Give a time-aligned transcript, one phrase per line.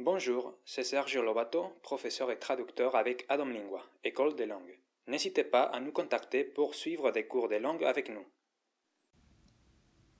[0.00, 4.78] Bonjour, c'est Sergio Lobato, professeur et traducteur avec Adam Lingua, École des langues.
[5.08, 8.24] N'hésitez pas à nous contacter pour suivre des cours de langue avec nous.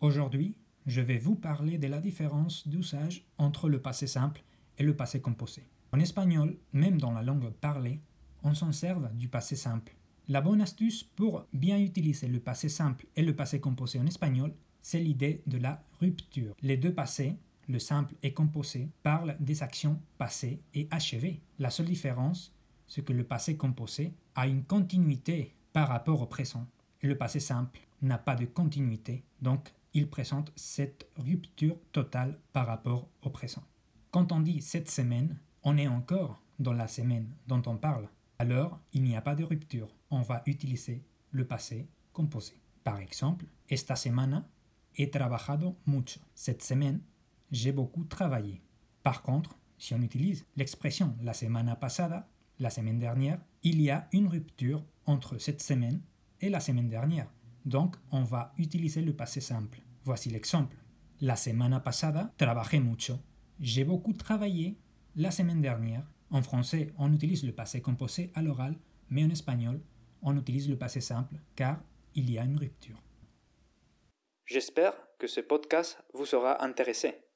[0.00, 0.56] Aujourd'hui,
[0.86, 4.42] je vais vous parler de la différence d'usage entre le passé simple
[4.78, 5.62] et le passé composé.
[5.92, 8.00] En espagnol, même dans la langue parlée,
[8.42, 9.94] on s'en sert du passé simple.
[10.26, 14.52] La bonne astuce pour bien utiliser le passé simple et le passé composé en espagnol,
[14.82, 16.56] c'est l'idée de la rupture.
[16.62, 17.36] Les deux passés,
[17.68, 21.40] le simple et composé, parlent des actions passées et achevées.
[21.58, 22.54] La seule différence,
[22.86, 26.66] c'est que le passé composé a une continuité par rapport au présent.
[27.02, 32.66] Et le passé simple n'a pas de continuité, donc il présente cette rupture totale par
[32.66, 33.62] rapport au présent.
[34.10, 38.08] Quand on dit cette semaine, on est encore dans la semaine dont on parle.
[38.38, 39.88] Alors, il n'y a pas de rupture.
[40.10, 42.54] On va utiliser le passé composé.
[42.84, 44.48] Par exemple, esta semana
[44.96, 46.20] he trabajado mucho.
[46.34, 47.00] Cette semaine,
[47.50, 48.60] j'ai beaucoup travaillé.
[49.02, 54.08] Par contre, si on utilise l'expression la semana pasada, la semaine dernière, il y a
[54.12, 56.00] une rupture entre cette semaine
[56.40, 57.30] et la semaine dernière.
[57.64, 59.80] Donc, on va utiliser le passé simple.
[60.04, 60.76] Voici l'exemple.
[61.20, 63.18] La semana pasada trabajé mucho.
[63.60, 64.78] J'ai beaucoup travaillé
[65.16, 66.04] la semaine dernière.
[66.30, 68.76] En français, on utilise le passé composé à l'oral,
[69.10, 69.80] mais en espagnol,
[70.22, 71.82] on utilise le passé simple car
[72.14, 73.02] il y a une rupture.
[74.44, 77.27] J'espère que ce podcast vous sera intéressé.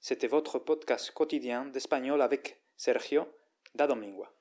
[0.00, 3.28] C'était votre podcast quotidien d'espagnol avec Sergio
[3.74, 4.32] da Domingua.